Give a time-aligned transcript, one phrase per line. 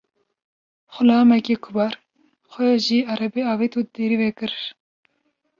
[0.95, 1.93] Xulamekî kubar
[2.51, 4.53] xwe ji erebê avêt û derî vekir.